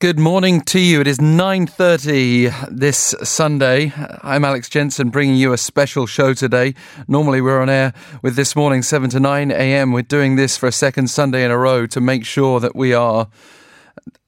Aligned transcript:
Good 0.00 0.20
morning 0.20 0.60
to 0.66 0.78
you. 0.78 1.00
It 1.00 1.08
is 1.08 1.18
9:30 1.18 2.52
this 2.70 3.16
Sunday. 3.24 3.92
I'm 4.22 4.44
Alex 4.44 4.68
Jensen 4.68 5.08
bringing 5.08 5.34
you 5.34 5.52
a 5.52 5.58
special 5.58 6.06
show 6.06 6.34
today. 6.34 6.74
Normally 7.08 7.40
we're 7.40 7.60
on 7.60 7.68
air 7.68 7.92
with 8.22 8.36
this 8.36 8.54
morning 8.54 8.82
7 8.82 9.10
to 9.10 9.18
9 9.18 9.50
a.m. 9.50 9.90
We're 9.90 10.02
doing 10.02 10.36
this 10.36 10.56
for 10.56 10.68
a 10.68 10.72
second 10.72 11.10
Sunday 11.10 11.44
in 11.44 11.50
a 11.50 11.58
row 11.58 11.84
to 11.88 12.00
make 12.00 12.24
sure 12.24 12.60
that 12.60 12.76
we 12.76 12.94
are 12.94 13.26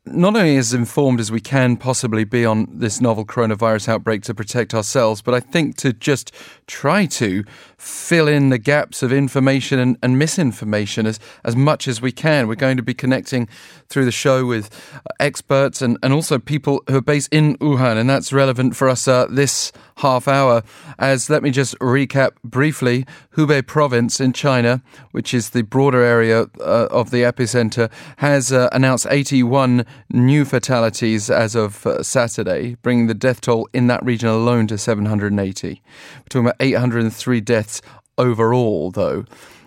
not 0.06 0.34
only 0.34 0.56
as 0.56 0.72
informed 0.72 1.20
as 1.20 1.30
we 1.30 1.40
can 1.40 1.76
possibly 1.76 2.24
be 2.24 2.44
on 2.44 2.66
this 2.72 3.00
novel 3.00 3.24
coronavirus 3.24 3.88
outbreak 3.88 4.22
to 4.22 4.34
protect 4.34 4.72
ourselves, 4.72 5.20
but 5.20 5.34
I 5.34 5.40
think 5.40 5.76
to 5.78 5.92
just 5.92 6.32
try 6.66 7.04
to 7.06 7.44
fill 7.76 8.26
in 8.26 8.48
the 8.48 8.58
gaps 8.58 9.02
of 9.02 9.12
information 9.12 9.78
and, 9.78 9.98
and, 10.02 10.18
misinformation 10.18 11.06
as, 11.06 11.18
as 11.44 11.54
much 11.54 11.86
as 11.86 12.00
we 12.00 12.12
can. 12.12 12.48
We're 12.48 12.54
going 12.54 12.76
to 12.78 12.82
be 12.82 12.94
connecting 12.94 13.48
through 13.88 14.04
the 14.06 14.12
show 14.12 14.46
with 14.46 14.70
experts 15.18 15.82
and, 15.82 15.98
and 16.02 16.12
also 16.12 16.38
people 16.38 16.82
who 16.88 16.96
are 16.96 17.02
based 17.02 17.28
in 17.32 17.56
Wuhan, 17.58 17.96
and 17.96 18.08
that's 18.08 18.32
relevant 18.32 18.76
for 18.76 18.88
us 18.88 19.06
uh, 19.06 19.26
this 19.30 19.70
half 19.96 20.28
hour. 20.28 20.62
As 20.98 21.30
let 21.30 21.42
me 21.42 21.50
just 21.50 21.78
recap 21.78 22.32
briefly 22.42 23.06
Hubei 23.36 23.66
province 23.66 24.20
in 24.20 24.32
China, 24.32 24.82
which 25.12 25.32
is 25.34 25.50
the 25.50 25.62
broader 25.62 26.02
area 26.02 26.46
uh, 26.60 26.88
of 26.90 27.10
the 27.10 27.22
epicenter, 27.22 27.90
has 28.16 28.52
uh, 28.52 28.68
announced 28.72 29.06
81 29.10 29.86
new 30.10 30.44
fatalities 30.44 31.30
as 31.30 31.54
of 31.54 31.86
uh, 31.86 32.02
Saturday, 32.02 32.76
bringing 32.82 33.06
the 33.06 33.14
death 33.14 33.40
toll 33.40 33.68
in 33.72 33.86
that 33.88 34.04
region 34.04 34.28
alone 34.28 34.66
to 34.68 34.78
780. 34.78 35.68
We're 35.68 36.22
talking 36.28 36.46
about 36.46 36.56
803 36.60 37.40
deaths 37.40 37.82
overall, 38.18 38.90
though. 38.90 39.24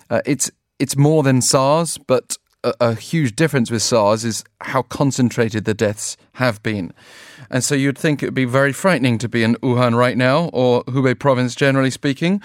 Uh, 0.09 0.21
it's 0.25 0.51
it's 0.79 0.97
more 0.97 1.23
than 1.23 1.41
SARS, 1.41 1.97
but 1.97 2.37
a, 2.63 2.73
a, 2.79 2.95
huge 2.95 3.35
difference 3.35 3.69
with 3.69 3.81
SARS 3.81 4.25
is 4.25 4.43
how 4.61 4.81
concentrated 4.81 5.65
the 5.65 5.73
deaths 5.73 6.17
have 6.33 6.61
been. 6.63 6.93
And 7.49 7.63
so 7.63 7.75
you'd 7.75 7.97
think 7.97 8.21
it 8.21 8.27
would 8.27 8.33
be 8.33 8.45
very 8.45 8.73
frightening 8.73 9.17
to 9.19 9.29
be 9.29 9.43
in 9.43 9.55
Wuhan 9.55 9.95
right 9.95 10.17
now, 10.17 10.49
or 10.53 10.83
Hubei 10.85 11.17
province 11.17 11.55
generally 11.55 11.91
speaking. 11.91 12.41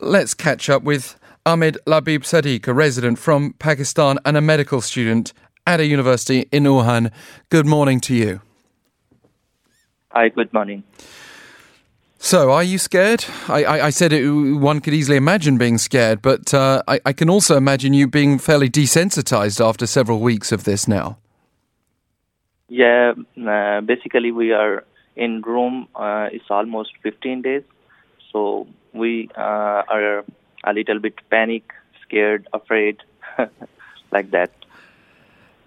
Let's 0.00 0.34
catch 0.34 0.68
up 0.68 0.82
with 0.82 1.16
Ahmid 1.46 1.76
Labeeb 1.86 2.20
Sadiq, 2.20 2.66
a 2.66 2.74
resident 2.74 3.18
from 3.18 3.54
Pakistan 3.54 4.18
and 4.24 4.36
a 4.36 4.40
medical 4.40 4.80
student 4.80 5.32
at 5.66 5.80
a 5.80 5.86
university 5.86 6.48
in 6.52 6.64
Wuhan. 6.64 7.10
Good 7.48 7.66
morning 7.66 8.00
to 8.00 8.14
you. 8.14 8.40
Hi, 10.12 10.28
good 10.28 10.52
morning. 10.52 10.82
So, 12.22 12.50
are 12.50 12.62
you 12.62 12.76
scared? 12.76 13.24
I, 13.48 13.64
I, 13.64 13.86
I 13.86 13.90
said 13.90 14.12
it, 14.12 14.28
one 14.28 14.80
could 14.80 14.92
easily 14.92 15.16
imagine 15.16 15.56
being 15.56 15.78
scared, 15.78 16.20
but 16.20 16.52
uh, 16.52 16.82
I, 16.86 17.00
I, 17.06 17.12
can 17.14 17.30
also 17.30 17.56
imagine 17.56 17.94
you 17.94 18.06
being 18.06 18.38
fairly 18.38 18.68
desensitized 18.68 19.64
after 19.64 19.86
several 19.86 20.20
weeks 20.20 20.52
of 20.52 20.64
this 20.64 20.86
now. 20.86 21.16
Yeah, 22.68 23.14
uh, 23.42 23.80
basically, 23.80 24.32
we 24.32 24.52
are 24.52 24.84
in 25.16 25.40
room. 25.40 25.88
Uh, 25.94 26.28
it's 26.30 26.50
almost 26.50 26.90
15 27.02 27.40
days, 27.40 27.62
so 28.30 28.66
we 28.92 29.30
uh, 29.34 29.82
are 29.88 30.24
a 30.64 30.72
little 30.74 30.98
bit 30.98 31.14
panic, 31.30 31.72
scared, 32.02 32.48
afraid, 32.52 32.98
like 34.12 34.30
that. 34.32 34.52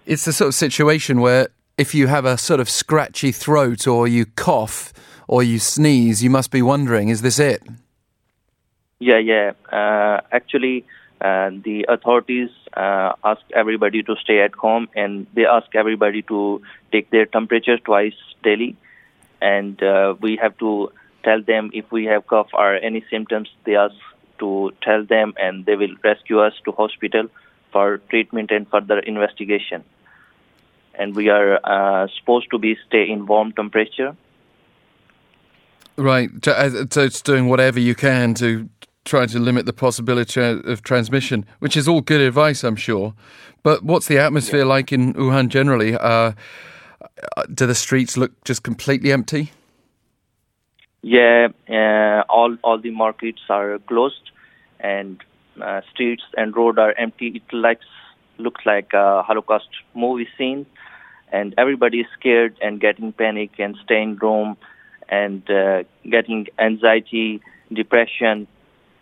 It's 0.06 0.26
the 0.26 0.32
sort 0.34 0.48
of 0.48 0.54
situation 0.54 1.20
where 1.20 1.48
if 1.78 1.94
you 1.94 2.08
have 2.08 2.26
a 2.26 2.36
sort 2.36 2.60
of 2.60 2.68
scratchy 2.68 3.32
throat 3.32 3.86
or 3.86 4.06
you 4.06 4.26
cough 4.26 4.92
or 5.26 5.42
you 5.42 5.58
sneeze, 5.58 6.22
you 6.22 6.28
must 6.28 6.50
be 6.50 6.60
wondering, 6.60 7.08
is 7.08 7.22
this 7.22 7.38
it? 7.38 7.62
Yeah, 8.98 9.18
yeah. 9.18 9.52
Uh, 9.72 10.20
actually, 10.30 10.84
uh, 11.22 11.50
the 11.64 11.86
authorities 11.88 12.50
uh, 12.76 13.12
ask 13.24 13.40
everybody 13.54 14.02
to 14.02 14.14
stay 14.22 14.42
at 14.42 14.54
home 14.54 14.88
and 14.94 15.26
they 15.34 15.46
ask 15.46 15.74
everybody 15.74 16.20
to 16.22 16.60
take 16.92 17.08
their 17.10 17.24
temperature 17.24 17.78
twice 17.78 18.14
daily. 18.42 18.76
And 19.40 19.82
uh, 19.82 20.16
we 20.20 20.36
have 20.36 20.56
to 20.58 20.92
tell 21.22 21.42
them 21.42 21.70
if 21.72 21.90
we 21.90 22.04
have 22.04 22.26
cough 22.26 22.48
or 22.52 22.74
any 22.76 23.04
symptoms, 23.10 23.48
they 23.64 23.76
ask 23.76 23.94
to 24.38 24.72
tell 24.82 25.04
them 25.04 25.32
and 25.38 25.64
they 25.64 25.76
will 25.76 25.96
rescue 26.04 26.40
us 26.40 26.52
to 26.66 26.72
hospital 26.72 27.28
for 27.72 27.98
treatment 28.10 28.50
and 28.50 28.68
further 28.68 28.98
investigation. 28.98 29.82
And 30.98 31.14
we 31.14 31.28
are 31.28 31.58
uh, 31.64 32.08
supposed 32.18 32.50
to 32.50 32.58
be 32.58 32.76
stay 32.86 33.08
in 33.10 33.26
warm 33.26 33.52
temperature 33.52 34.16
Right. 35.96 36.30
Uh, 36.46 36.86
so 36.90 37.02
it's 37.02 37.22
doing 37.22 37.48
whatever 37.48 37.78
you 37.78 37.94
can 37.94 38.34
to 38.34 38.68
try 39.04 39.26
to 39.26 39.38
limit 39.38 39.66
the 39.66 39.72
possibility 39.72 40.40
of 40.40 40.82
transmission, 40.82 41.44
which 41.58 41.76
is 41.76 41.86
all 41.86 42.00
good 42.00 42.20
advice, 42.20 42.64
I'm 42.64 42.76
sure. 42.76 43.14
But 43.62 43.82
what's 43.84 44.08
the 44.08 44.18
atmosphere 44.18 44.60
yeah. 44.60 44.66
like 44.66 44.92
in 44.92 45.14
Wuhan 45.14 45.48
generally? 45.48 45.94
Uh, 45.94 46.32
uh, 47.36 47.44
do 47.52 47.66
the 47.66 47.74
streets 47.74 48.16
look 48.16 48.32
just 48.44 48.62
completely 48.62 49.12
empty? 49.12 49.52
Yeah, 51.02 51.48
uh, 51.68 52.24
all 52.30 52.56
all 52.62 52.78
the 52.78 52.90
markets 52.90 53.42
are 53.50 53.78
closed, 53.80 54.30
and 54.80 55.22
uh, 55.60 55.82
streets 55.92 56.22
and 56.36 56.56
road 56.56 56.78
are 56.78 56.94
empty. 56.96 57.28
It 57.28 57.54
likes 57.54 57.84
looks 58.38 58.64
like 58.64 58.94
a 58.94 59.22
Holocaust 59.22 59.68
movie 59.94 60.28
scene, 60.38 60.64
and 61.32 61.54
everybody 61.58 62.00
is 62.00 62.06
scared 62.18 62.56
and 62.60 62.80
getting 62.80 63.12
panic 63.12 63.52
and 63.58 63.76
staying 63.84 64.16
home 64.16 64.56
and 65.08 65.48
uh, 65.50 65.82
getting 66.08 66.46
anxiety, 66.58 67.40
depression, 67.72 68.46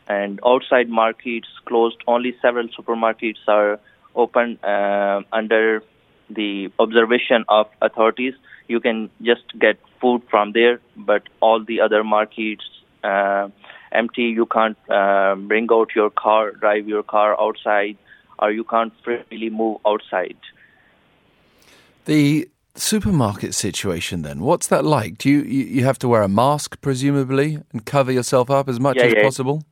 and 0.09 0.41
outside 0.47 0.88
markets 0.88 1.49
closed. 1.66 1.97
Only 2.06 2.34
several 2.43 2.69
supermarkets 2.69 3.47
are 3.49 3.78
open 4.15 4.59
uh, 4.62 5.21
under 5.33 5.83
the 6.31 6.71
observation 6.78 7.44
of 7.49 7.66
authorities. 7.81 8.34
You 8.69 8.81
can 8.81 9.10
just 9.22 9.44
get 9.59 9.78
food 10.00 10.22
from 10.31 10.53
there, 10.53 10.81
but 10.97 11.22
all 11.41 11.62
the 11.65 11.81
other 11.81 12.03
markets 12.04 12.65
uh, 13.04 13.49
empty. 13.93 14.22
You 14.22 14.47
can't 14.47 14.77
uh, 14.91 15.34
bring 15.37 15.69
out 15.72 15.91
your 15.94 16.10
car, 16.10 16.53
drive 16.53 16.89
your 16.89 17.03
car 17.03 17.39
outside, 17.41 17.97
or 18.39 18.50
you 18.50 18.65
can't 18.65 18.93
freely 19.04 19.50
move 19.50 19.78
outside. 19.87 20.37
The 22.05 22.49
supermarket 22.75 23.55
situation 23.55 24.23
then 24.23 24.41
what's 24.41 24.67
that 24.69 24.85
like? 24.85 25.19
Do 25.19 25.29
you, 25.29 25.43
you, 25.43 25.85
have 25.85 25.99
to 25.99 26.09
wear 26.09 26.23
a 26.23 26.29
mask 26.29 26.81
presumably 26.81 27.59
and 27.73 27.85
cover 27.85 28.11
yourself 28.11 28.51
up 28.51 28.69
as 28.69 28.81
much 28.81 28.97
yeah, 28.97 29.05
as 29.05 29.13
yeah. 29.15 29.23
possible? 29.23 29.65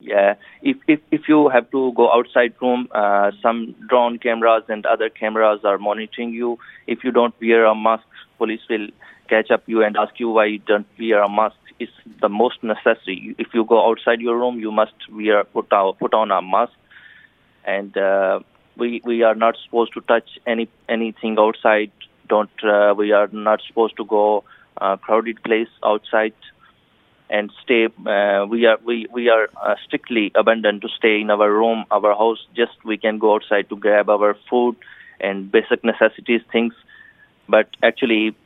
Yeah. 0.00 0.34
If, 0.62 0.78
if 0.88 1.00
if 1.10 1.28
you 1.28 1.48
have 1.48 1.70
to 1.72 1.92
go 1.92 2.10
outside 2.12 2.54
room 2.62 2.88
uh, 2.92 3.32
some 3.42 3.74
drone 3.88 4.18
cameras 4.18 4.64
and 4.68 4.86
other 4.86 5.10
cameras 5.10 5.60
are 5.64 5.78
monitoring 5.78 6.32
you. 6.32 6.58
If 6.86 7.04
you 7.04 7.12
don't 7.12 7.34
wear 7.40 7.66
a 7.66 7.74
mask 7.74 8.04
police 8.38 8.60
will 8.70 8.88
catch 9.28 9.50
up 9.50 9.64
you 9.66 9.82
and 9.82 9.96
ask 9.96 10.18
you 10.18 10.30
why 10.30 10.46
you 10.46 10.58
don't 10.58 10.86
wear 10.98 11.22
a 11.22 11.28
mask. 11.28 11.56
It's 11.78 11.92
the 12.22 12.30
most 12.30 12.62
necessary. 12.62 13.34
If 13.38 13.48
you 13.52 13.64
go 13.64 13.86
outside 13.90 14.20
your 14.20 14.38
room 14.38 14.60
you 14.60 14.72
must 14.72 14.94
wear 15.10 15.44
put 15.44 15.72
out 15.72 15.98
put 15.98 16.14
on 16.14 16.30
a 16.30 16.40
mask. 16.40 16.72
And 17.64 17.96
uh, 17.96 18.40
we 18.76 19.00
we 19.04 19.22
are 19.22 19.34
not 19.34 19.56
supposed 19.64 19.92
to 19.94 20.00
touch 20.02 20.38
any 20.46 20.68
anything 20.88 21.36
outside. 21.38 21.90
Don't 22.28 22.64
uh, 22.64 22.94
we 22.96 23.12
are 23.12 23.28
not 23.32 23.60
supposed 23.66 23.96
to 23.96 24.04
go 24.04 24.44
uh, 24.80 24.96
crowded 24.96 25.42
place 25.42 25.68
outside 25.84 26.34
and 27.28 27.50
stay. 27.62 27.86
Uh, 27.86 28.46
we 28.48 28.66
are 28.66 28.78
we 28.84 29.06
we 29.12 29.28
are 29.28 29.48
uh, 29.62 29.74
strictly 29.84 30.32
abandoned 30.34 30.82
to 30.82 30.88
stay 30.88 31.20
in 31.20 31.30
our 31.30 31.50
room, 31.50 31.84
our 31.90 32.14
house. 32.14 32.44
Just 32.54 32.84
we 32.84 32.96
can 32.96 33.18
go 33.18 33.34
outside 33.34 33.68
to 33.70 33.76
grab 33.76 34.10
our 34.10 34.36
food 34.48 34.76
and 35.20 35.50
basic 35.50 35.82
necessities 35.84 36.42
things. 36.52 36.74
But 37.48 37.68
actually, 37.82 38.36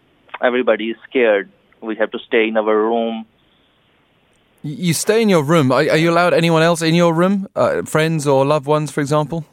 everybody 0.42 0.91
is 0.91 0.97
scared. 1.08 1.50
We 1.80 1.97
have 1.97 2.10
to 2.12 2.18
stay 2.18 2.48
in 2.48 2.56
our 2.56 2.76
room. 2.76 3.26
You 4.62 4.92
stay 4.92 5.22
in 5.22 5.30
your 5.30 5.42
room. 5.42 5.72
Are, 5.72 5.78
are 5.78 5.97
you 5.97 6.10
allowed 6.10 6.34
anyone 6.34 6.62
else 6.62 6.82
in 6.82 6.94
your 6.94 7.14
room? 7.14 7.48
Uh, 7.56 7.80
friends 7.82 8.26
or 8.26 8.44
loved 8.44 8.66
ones, 8.66 8.91
for 8.91 9.00
example? 9.00 9.47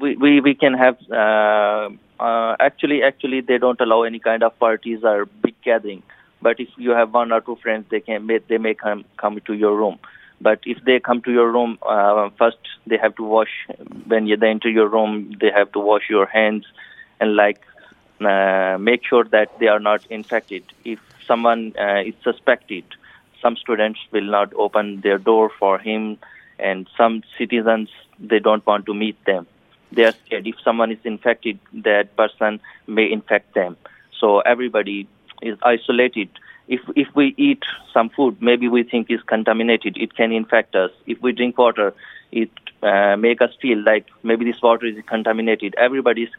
We, 0.00 0.16
we, 0.16 0.40
we 0.40 0.54
can 0.54 0.74
have 0.74 0.96
uh, 1.10 1.88
uh, 2.22 2.56
actually 2.60 3.02
actually 3.02 3.40
they 3.40 3.58
don't 3.58 3.80
allow 3.80 4.02
any 4.02 4.18
kind 4.18 4.42
of 4.42 4.58
parties 4.58 5.00
or 5.02 5.26
big 5.26 5.54
gathering. 5.64 6.02
But 6.42 6.60
if 6.60 6.68
you 6.76 6.90
have 6.90 7.12
one 7.12 7.32
or 7.32 7.40
two 7.40 7.56
friends, 7.62 7.86
they 7.90 8.00
can 8.00 8.28
they 8.48 8.58
may 8.58 8.74
come 8.74 9.04
come 9.16 9.40
to 9.46 9.54
your 9.54 9.76
room. 9.76 9.98
But 10.40 10.60
if 10.64 10.84
they 10.84 11.00
come 11.00 11.22
to 11.22 11.32
your 11.32 11.50
room, 11.50 11.78
uh, 11.88 12.30
first 12.38 12.58
they 12.86 12.98
have 12.98 13.16
to 13.16 13.22
wash. 13.22 13.52
When 14.06 14.26
they 14.26 14.48
enter 14.48 14.68
your 14.68 14.88
room, 14.88 15.32
they 15.40 15.50
have 15.50 15.72
to 15.72 15.80
wash 15.80 16.10
your 16.10 16.26
hands 16.26 16.66
and 17.20 17.36
like 17.36 17.60
uh, 18.20 18.76
make 18.78 19.02
sure 19.08 19.24
that 19.24 19.58
they 19.58 19.68
are 19.68 19.80
not 19.80 20.06
infected. 20.10 20.64
If 20.84 20.98
someone 21.26 21.72
uh, 21.80 22.02
is 22.02 22.14
suspected, 22.22 22.84
some 23.40 23.56
students 23.56 24.00
will 24.12 24.30
not 24.30 24.52
open 24.54 25.00
their 25.02 25.18
door 25.18 25.50
for 25.58 25.78
him, 25.78 26.18
and 26.58 26.88
some 26.96 27.22
citizens 27.38 27.88
they 28.18 28.38
don't 28.38 28.64
want 28.66 28.86
to 28.86 28.94
meet 28.94 29.22
them 29.24 29.46
they 29.94 30.04
are 30.04 30.12
scared. 30.26 30.46
If 30.46 30.56
someone 30.64 30.92
is 30.92 30.98
infected, 31.04 31.58
that 31.72 32.16
person 32.16 32.60
may 32.86 33.10
infect 33.10 33.54
them. 33.54 33.76
So 34.20 34.40
everybody 34.40 35.08
is 35.42 35.58
isolated. 35.62 36.28
If 36.66 36.80
if 36.96 37.08
we 37.14 37.34
eat 37.36 37.62
some 37.92 38.08
food, 38.08 38.40
maybe 38.40 38.68
we 38.68 38.82
think 38.84 39.10
is 39.10 39.20
contaminated, 39.22 39.96
it 39.98 40.16
can 40.16 40.32
infect 40.32 40.74
us. 40.74 40.90
If 41.06 41.20
we 41.20 41.32
drink 41.32 41.58
water, 41.58 41.92
it 42.32 42.50
uh, 42.82 43.16
make 43.16 43.42
us 43.42 43.50
feel 43.60 43.82
like 43.82 44.06
maybe 44.22 44.44
this 44.44 44.60
water 44.62 44.86
is 44.86 44.96
contaminated. 45.06 45.74
Everybody 45.76 46.24
is 46.24 46.30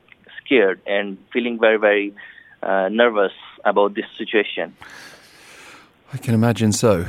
scared 0.43 0.81
and 0.85 1.17
feeling 1.31 1.59
very, 1.59 1.77
very 1.77 2.13
uh, 2.63 2.89
nervous 2.89 3.33
about 3.63 3.95
this 3.95 4.05
situation. 4.17 4.75
I 6.13 6.17
can 6.17 6.33
imagine 6.33 6.71
so. 6.71 7.05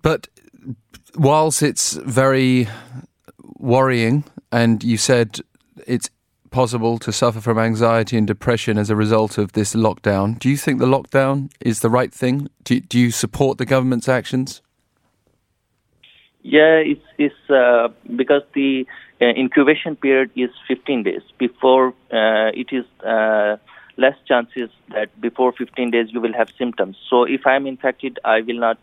But 0.00 0.28
whilst 1.16 1.62
it's 1.62 1.94
very 1.94 2.68
worrying, 3.60 4.24
and 4.50 4.82
you 4.82 4.96
said 4.96 5.40
it's 5.86 6.10
possible 6.50 6.98
to 6.98 7.12
suffer 7.12 7.40
from 7.40 7.58
anxiety 7.58 8.16
and 8.16 8.26
depression 8.26 8.76
as 8.76 8.90
a 8.90 8.96
result 8.96 9.38
of 9.38 9.52
this 9.52 9.74
lockdown, 9.74 10.38
do 10.38 10.48
you 10.50 10.56
think 10.56 10.78
the 10.78 10.86
lockdown 10.86 11.50
is 11.60 11.80
the 11.80 11.90
right 11.90 12.12
thing? 12.12 12.48
Do, 12.64 12.80
do 12.80 12.98
you 12.98 13.10
support 13.10 13.58
the 13.58 13.66
government's 13.66 14.08
actions? 14.08 14.60
Yeah, 16.42 16.76
it's, 16.76 17.04
it's 17.18 17.50
uh, 17.50 17.88
because 18.16 18.42
the 18.54 18.86
uh, 19.20 19.26
incubation 19.26 19.96
period 19.96 20.30
is 20.34 20.50
15 20.66 21.02
days. 21.02 21.22
Before 21.38 21.88
uh, 22.10 22.50
it 22.54 22.68
is 22.72 22.84
uh, 23.04 23.56
less 23.96 24.16
chances 24.26 24.70
that 24.88 25.08
before 25.20 25.52
15 25.52 25.90
days 25.90 26.06
you 26.10 26.20
will 26.20 26.32
have 26.32 26.48
symptoms. 26.56 26.96
So 27.08 27.24
if 27.24 27.46
I'm 27.46 27.66
infected, 27.66 28.18
I 28.24 28.40
will 28.40 28.58
not 28.58 28.78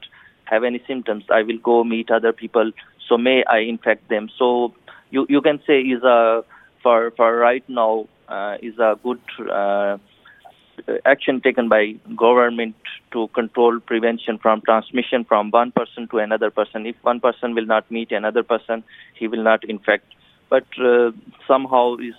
have 0.46 0.64
any 0.64 0.82
symptoms. 0.88 1.26
I 1.30 1.42
will 1.42 1.58
go 1.58 1.84
meet 1.84 2.12
other 2.12 2.32
people. 2.32 2.72
So 3.08 3.18
may 3.18 3.44
I 3.50 3.60
infect 3.60 4.10
them? 4.10 4.30
So 4.38 4.74
you 5.10 5.26
you 5.30 5.42
can 5.42 5.60
say 5.68 5.82
is 5.82 6.04
a 6.04 6.44
for 6.84 7.12
for 7.12 7.36
right 7.38 7.64
now 7.70 8.08
uh, 8.28 8.58
is 8.62 8.78
a 8.80 8.98
good 9.04 9.22
uh, 9.52 9.98
action 11.06 11.42
taken 11.42 11.70
by 11.70 11.94
government 12.16 12.76
to 13.12 13.28
control 13.30 13.80
prevention 13.80 14.38
from 14.38 14.62
transmission 14.62 15.24
from 15.24 15.52
one 15.52 15.72
person 15.72 16.08
to 16.10 16.18
another 16.20 16.50
person. 16.50 16.86
If 16.86 16.96
one 17.02 17.20
person 17.20 17.56
will 17.56 17.66
not 17.66 17.90
meet 17.92 18.12
another 18.12 18.44
person, 18.44 18.84
he 19.16 19.28
will 19.28 19.44
not 19.44 19.64
infect. 19.64 20.06
But 20.50 20.66
uh, 20.80 21.12
somehow 21.48 21.96
is 21.96 22.16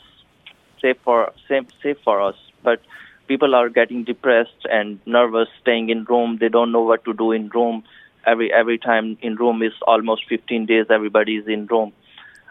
safe 0.81 0.97
for 1.05 1.33
safe, 1.49 1.67
safe 1.83 1.97
for 2.05 2.21
us. 2.21 2.37
But 2.63 2.81
people 3.27 3.55
are 3.55 3.69
getting 3.69 4.05
depressed 4.05 4.67
and 4.71 4.99
nervous 5.07 5.49
staying 5.61 5.91
in 5.91 6.05
room. 6.05 6.39
They 6.41 6.49
don't 6.49 6.73
know 6.73 6.83
what 6.83 7.05
to 7.05 7.15
do 7.15 7.33
in 7.33 7.49
room. 7.51 7.85
Every 8.29 8.53
every 8.53 8.79
time 8.79 9.17
in 9.23 9.37
Rome 9.37 9.63
is 9.63 9.73
almost 9.87 10.23
15 10.29 10.67
days. 10.67 10.87
Everybody 10.91 11.37
is 11.37 11.47
in 11.47 11.67
Rome, 11.67 11.93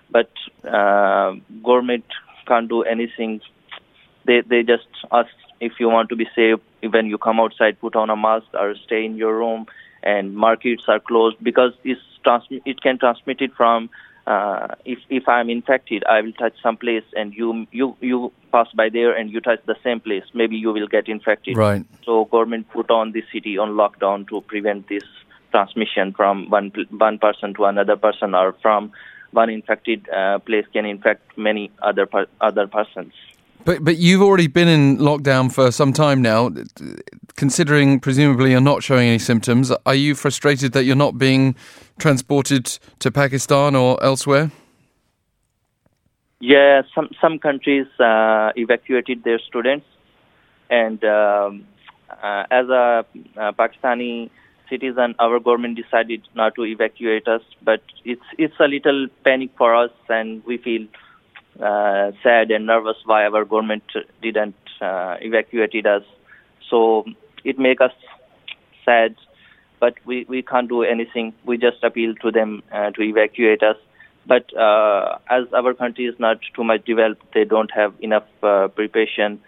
but 0.09 0.31
uh, 0.67 1.33
government 1.63 2.05
can't 2.47 2.67
do 2.67 2.83
anything. 2.83 3.41
They 4.25 4.41
they 4.41 4.63
just 4.63 4.87
ask 5.11 5.29
if 5.59 5.73
you 5.79 5.89
want 5.89 6.09
to 6.09 6.15
be 6.15 6.27
safe 6.35 6.59
when 6.95 7.07
you 7.07 7.17
come 7.17 7.39
outside, 7.39 7.79
put 7.79 7.95
on 7.95 8.09
a 8.09 8.15
mask 8.15 8.47
or 8.53 8.75
stay 8.85 9.05
in 9.05 9.17
your 9.17 9.37
room. 9.37 9.67
And 10.03 10.35
markets 10.35 10.83
are 10.87 10.99
closed 10.99 11.37
because 11.43 11.73
it's 11.83 12.01
transmi- 12.25 12.61
it 12.65 12.81
can 12.81 12.99
transmit 12.99 13.41
it 13.41 13.53
from 13.55 13.89
uh, 14.27 14.75
if 14.83 14.99
if 15.09 15.27
I'm 15.27 15.49
infected, 15.49 16.03
I 16.03 16.21
will 16.21 16.33
touch 16.33 16.53
some 16.61 16.75
place, 16.75 17.05
and 17.15 17.33
you 17.33 17.65
you 17.71 17.95
you 18.01 18.31
pass 18.51 18.67
by 18.75 18.89
there 18.89 19.13
and 19.13 19.31
you 19.31 19.39
touch 19.39 19.59
the 19.65 19.77
same 19.83 20.01
place. 20.01 20.23
Maybe 20.33 20.57
you 20.57 20.73
will 20.73 20.87
get 20.87 21.07
infected. 21.07 21.55
Right. 21.57 21.85
So 22.03 22.25
government 22.25 22.69
put 22.69 22.91
on 22.91 23.13
the 23.13 23.23
city 23.31 23.57
on 23.57 23.71
lockdown 23.71 24.27
to 24.27 24.41
prevent 24.41 24.89
this 24.89 25.03
transmission 25.57 26.13
from 26.13 26.49
one 26.49 26.71
one 27.09 27.17
person 27.17 27.53
to 27.55 27.65
another 27.65 27.95
person, 27.95 28.35
or 28.35 28.53
from 28.61 28.91
one 29.31 29.49
infected 29.49 29.99
uh, 30.09 30.39
place 30.39 30.65
can 30.73 30.85
infect 30.85 31.37
many 31.37 31.71
other 31.81 32.05
per- 32.05 32.31
other 32.49 32.67
persons. 32.67 33.13
But 33.65 33.83
but 33.83 33.97
you've 33.97 34.21
already 34.21 34.47
been 34.47 34.67
in 34.67 34.97
lockdown 34.97 35.51
for 35.51 35.71
some 35.71 35.93
time 35.93 36.21
now. 36.21 36.51
Considering 37.35 37.99
presumably 37.99 38.51
you're 38.51 38.69
not 38.73 38.83
showing 38.83 39.09
any 39.09 39.19
symptoms, 39.19 39.71
are 39.85 39.95
you 39.95 40.15
frustrated 40.15 40.71
that 40.73 40.83
you're 40.85 41.03
not 41.05 41.17
being 41.17 41.55
transported 41.99 42.65
to 42.99 43.11
Pakistan 43.11 43.75
or 43.75 44.01
elsewhere? 44.03 44.51
Yeah, 46.39 46.83
some 46.95 47.09
some 47.21 47.39
countries 47.39 47.87
uh, 47.99 48.51
evacuated 48.55 49.23
their 49.23 49.39
students, 49.39 49.85
and 50.69 51.03
um, 51.03 51.65
uh, 52.23 52.43
as 52.59 52.69
a, 52.69 53.05
a 53.35 53.53
Pakistani 53.53 54.29
citizen, 54.69 55.15
our 55.19 55.39
government 55.39 55.77
decided 55.77 56.21
not 56.35 56.55
to 56.55 56.65
evacuate 56.65 57.27
us. 57.27 57.41
But 57.63 57.81
it's 58.05 58.21
it's 58.37 58.59
a 58.59 58.67
little 58.67 59.07
panic 59.23 59.51
for 59.57 59.75
us, 59.75 59.91
and 60.09 60.43
we 60.45 60.57
feel 60.57 60.87
uh, 61.61 62.11
sad 62.23 62.51
and 62.51 62.65
nervous 62.65 62.97
why 63.05 63.25
our 63.25 63.45
government 63.45 63.83
didn't 64.21 64.55
uh, 64.81 65.17
us. 65.85 66.03
So 66.69 67.05
it 67.43 67.57
makes 67.57 67.81
us 67.81 67.91
sad, 68.85 69.15
but 69.79 69.95
we, 70.05 70.25
we 70.27 70.41
can't 70.41 70.69
do 70.69 70.83
anything. 70.83 71.33
We 71.45 71.57
just 71.57 71.83
appeal 71.83 72.13
to 72.21 72.31
them 72.31 72.63
uh, 72.71 72.91
to 72.91 73.01
evacuate 73.01 73.63
us. 73.63 73.77
But 74.25 74.55
uh, 74.57 75.19
as 75.29 75.45
our 75.53 75.73
country 75.73 76.05
is 76.05 76.19
not 76.19 76.37
too 76.55 76.63
much 76.63 76.85
developed, 76.85 77.23
they 77.33 77.45
don't 77.45 77.71
have 77.71 77.93
enough 78.01 78.27
uh, 78.43 78.67
preparation 78.67 79.39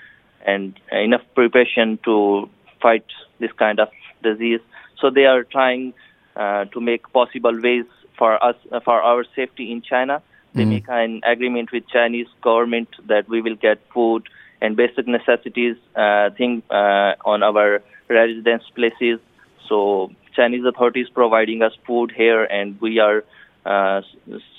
and 0.45 0.80
enough 0.92 1.21
preparation 1.36 2.00
to 2.06 2.50
fight 2.81 3.06
this 3.39 3.51
kind 3.51 3.80
of 3.80 3.89
disease. 4.24 4.62
So 5.00 5.10
they 5.10 5.25
are 5.25 5.44
trying 5.44 5.94
uh, 6.36 6.66
to 6.66 6.81
make 6.81 7.12
possible 7.13 7.57
ways 7.62 7.86
for 8.18 8.44
us 8.44 8.56
for 8.84 9.01
our 9.01 9.24
safety 9.36 9.72
in 9.72 9.81
China 9.81 10.22
they 10.54 10.63
mm. 10.63 10.69
make 10.69 10.90
an 10.90 11.22
agreement 11.24 11.72
with 11.72 11.88
Chinese 11.88 12.28
government 12.42 12.90
that 13.07 13.30
we 13.30 13.42
will 13.42 13.56
get 13.56 13.80
food 13.94 14.28
and 14.62 14.75
basic 14.75 15.07
necessities 15.07 15.78
uh, 15.96 16.31
thing 16.31 16.63
uh, 16.69 17.13
on 17.24 17.44
our 17.44 17.81
residence 18.10 18.63
places. 18.75 19.19
So 19.68 20.12
Chinese 20.36 20.66
authorities 20.66 21.07
providing 21.13 21.62
us 21.62 21.74
food 21.86 22.12
here, 22.16 22.44
and 22.44 22.80
we 22.81 23.00
are 23.00 23.24
uh, 23.66 24.02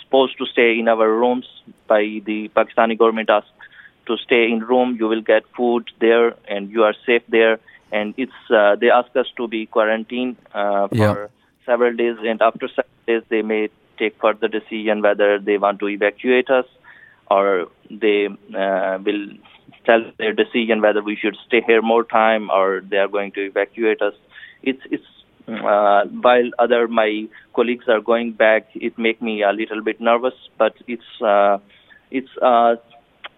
supposed 0.01 0.39
to 0.39 0.47
stay 0.47 0.79
in 0.79 0.89
our 0.89 1.09
rooms. 1.09 1.47
By 1.89 2.23
the 2.25 2.51
Pakistani 2.55 2.97
government 2.97 3.29
asked 3.29 3.49
to 4.07 4.17
stay 4.17 4.51
in 4.51 4.61
room, 4.61 4.97
you 4.99 5.09
will 5.09 5.23
get 5.23 5.43
food 5.57 5.91
there, 6.01 6.35
and 6.49 6.71
you 6.71 6.85
are 6.85 6.95
safe 7.05 7.23
there. 7.29 7.59
And 7.93 8.15
it's 8.17 8.33
uh, 8.51 8.77
they 8.77 8.91
ask 8.91 9.15
us 9.17 9.27
to 9.37 9.49
be 9.49 9.67
quarantined 9.67 10.37
uh, 10.55 10.89
for 10.89 10.97
yeah. 10.97 11.27
several 11.67 11.95
days, 11.95 12.17
and 12.23 12.41
after 12.41 12.69
several 12.69 13.05
days 13.07 13.23
they 13.29 13.43
may 13.43 13.69
take 13.99 14.19
further 14.21 14.49
decision 14.49 15.03
whether 15.03 15.39
they 15.39 15.59
want 15.59 15.79
to 15.81 15.89
evacuate 15.89 16.51
us 16.51 16.67
or 17.31 17.69
they 17.91 18.29
uh, 18.57 18.99
will 19.05 19.29
tell 19.87 20.03
their 20.19 20.33
decision 20.33 20.81
whether 20.81 21.03
we 21.03 21.17
should 21.17 21.37
stay 21.47 21.63
here 21.67 21.83
more 21.83 22.05
time 22.05 22.51
or 22.51 22.83
they 22.91 22.97
are 22.97 23.09
going 23.09 23.33
to 23.33 23.47
evacuate 23.47 24.03
us. 24.03 24.15
It's 24.63 24.83
it's 24.91 25.07
uh, 25.49 26.05
while 26.07 26.51
other 26.59 26.87
my 26.87 27.29
colleagues 27.55 27.87
are 27.89 28.01
going 28.01 28.33
back, 28.33 28.69
it 28.75 28.97
make 28.99 29.21
me 29.21 29.43
a 29.43 29.53
little 29.53 29.83
bit 29.83 30.01
nervous, 30.01 30.35
but 30.59 30.75
it's 30.87 31.23
uh, 31.23 31.59
it's 32.11 32.31
uh, 32.43 32.77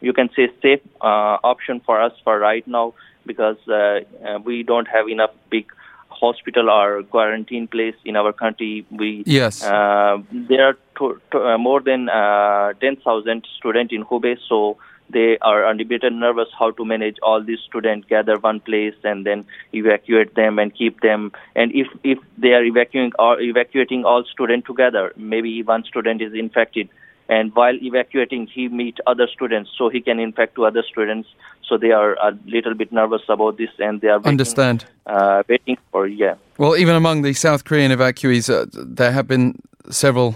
you 0.01 0.13
can 0.13 0.29
say 0.37 0.49
safe 0.61 0.81
uh, 1.01 1.39
option 1.45 1.81
for 1.87 2.01
us 2.01 2.13
for 2.25 2.39
right 2.39 2.67
now 2.67 2.95
because 3.27 3.57
uh, 3.69 4.01
uh, 4.27 4.39
we 4.45 4.63
don't 4.63 4.89
have 4.89 5.09
enough 5.09 5.31
big 5.51 5.67
hospital 6.09 6.71
or 6.71 7.03
quarantine 7.03 7.67
place 7.67 7.97
in 8.05 8.17
our 8.17 8.33
country. 8.33 8.87
We 8.91 9.25
yes, 9.27 9.63
uh, 9.63 10.19
there 10.31 10.69
are 10.69 10.77
to, 10.99 11.21
to, 11.33 11.47
uh, 11.49 11.59
more 11.59 11.81
than 11.81 12.09
uh, 12.09 12.73
ten 12.81 12.97
thousand 12.97 13.47
students 13.59 13.93
in 13.93 14.05
Hubei, 14.05 14.37
so 14.49 14.79
they 15.11 15.39
are 15.43 15.65
a 15.69 15.85
bit 15.85 16.03
nervous 16.11 16.49
how 16.59 16.71
to 16.73 16.85
manage 16.85 17.19
all 17.23 17.43
these 17.43 17.61
students 17.61 18.09
gather 18.09 18.39
one 18.39 18.61
place 18.61 18.95
and 19.05 19.27
then 19.27 19.45
evacuate 19.75 20.35
them 20.35 20.59
and 20.59 20.75
keep 20.75 21.01
them. 21.01 21.33
And 21.55 21.73
if 21.75 21.89
if 22.03 22.19
they 22.39 22.53
are 22.53 22.65
evacuating 22.65 23.13
or 23.19 23.41
evacuating 23.41 24.05
all 24.05 24.25
students 24.25 24.67
together, 24.67 25.13
maybe 25.17 25.63
one 25.63 25.85
student 25.85 26.23
is 26.23 26.33
infected 26.35 26.89
and 27.35 27.55
while 27.55 27.77
evacuating 27.91 28.47
he 28.55 28.69
meet 28.69 28.97
other 29.07 29.27
students 29.37 29.71
so 29.79 29.89
he 29.89 30.01
can 30.09 30.19
infect 30.29 30.55
to 30.57 30.65
other 30.71 30.85
students 30.93 31.29
so 31.69 31.79
they 31.79 31.93
are 32.01 32.13
a 32.29 32.31
little 32.47 32.75
bit 32.75 32.91
nervous 33.01 33.23
about 33.29 33.57
this 33.57 33.71
and 33.79 34.01
they 34.01 34.09
are 34.09 34.19
waiting, 34.19 34.35
understand 34.37 34.85
uh, 35.07 35.43
waiting 35.49 35.77
for 35.91 36.07
yeah 36.07 36.35
well 36.59 36.77
even 36.77 36.95
among 37.03 37.23
the 37.23 37.33
south 37.33 37.65
korean 37.65 37.91
evacuees 37.99 38.53
uh, 38.53 38.67
there 38.73 39.13
have 39.13 39.27
been 39.27 39.47
several 39.91 40.35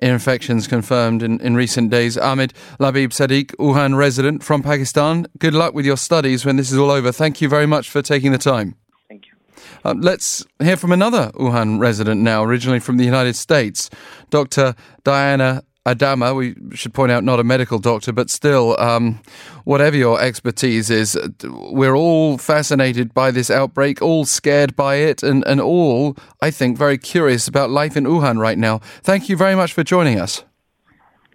infections 0.00 0.66
confirmed 0.68 1.22
in, 1.22 1.40
in 1.40 1.56
recent 1.56 1.90
days. 1.90 2.16
Ahmid 2.16 2.52
Labeeb 2.78 3.08
Sadiq, 3.08 3.54
Wuhan 3.56 3.96
resident 3.96 4.42
from 4.42 4.62
Pakistan. 4.62 5.26
Good 5.38 5.54
luck 5.54 5.74
with 5.74 5.84
your 5.84 5.96
studies 5.96 6.44
when 6.44 6.56
this 6.56 6.70
is 6.70 6.78
all 6.78 6.90
over. 6.90 7.12
Thank 7.12 7.40
you 7.40 7.48
very 7.48 7.66
much 7.66 7.90
for 7.90 8.02
taking 8.02 8.32
the 8.32 8.38
time. 8.38 8.76
Thank 9.08 9.26
you. 9.26 9.32
Uh, 9.84 9.94
let's 9.96 10.44
hear 10.60 10.76
from 10.76 10.92
another 10.92 11.32
Wuhan 11.34 11.80
resident 11.80 12.20
now, 12.20 12.44
originally 12.44 12.80
from 12.80 12.96
the 12.96 13.04
United 13.04 13.34
States, 13.34 13.90
Dr. 14.30 14.74
Diana 15.04 15.62
Adama, 15.94 16.36
we 16.36 16.54
should 16.76 16.92
point 16.92 17.12
out, 17.12 17.24
not 17.24 17.40
a 17.40 17.44
medical 17.44 17.78
doctor, 17.78 18.12
but 18.12 18.30
still, 18.30 18.78
um, 18.80 19.20
whatever 19.64 19.96
your 19.96 20.20
expertise 20.20 20.90
is, 20.90 21.18
we're 21.44 21.96
all 21.96 22.38
fascinated 22.38 23.14
by 23.14 23.30
this 23.30 23.50
outbreak, 23.50 24.02
all 24.02 24.24
scared 24.24 24.76
by 24.76 24.96
it, 24.96 25.22
and, 25.22 25.46
and 25.46 25.60
all, 25.60 26.16
I 26.42 26.50
think, 26.50 26.76
very 26.76 26.98
curious 26.98 27.48
about 27.48 27.70
life 27.70 27.96
in 27.96 28.04
Wuhan 28.04 28.38
right 28.38 28.58
now. 28.58 28.78
Thank 29.02 29.28
you 29.28 29.36
very 29.36 29.54
much 29.54 29.72
for 29.72 29.82
joining 29.82 30.20
us. 30.20 30.44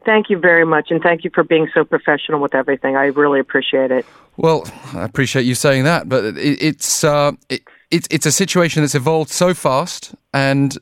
Thank 0.06 0.30
you 0.30 0.38
very 0.38 0.66
much, 0.66 0.88
and 0.92 1.02
thank 1.02 1.24
you 1.24 1.32
for 1.34 1.44
being 1.46 1.70
so 1.74 1.86
professional 1.86 2.42
with 2.42 2.54
everything. 2.54 2.98
I 2.98 3.06
really 3.06 3.40
appreciate 3.40 3.90
it. 3.90 4.06
Well, 4.36 4.68
I 4.94 5.04
appreciate 5.04 5.46
you 5.46 5.56
saying 5.56 5.86
that, 5.86 6.10
but 6.10 6.26
it, 6.26 6.62
it's 6.62 7.04
uh, 7.04 7.32
it, 7.50 7.62
it, 7.90 8.08
it's 8.12 8.26
a 8.26 8.32
situation 8.32 8.84
that's 8.84 8.96
evolved 8.96 9.30
so 9.30 9.54
fast, 9.54 10.14
and 10.34 10.78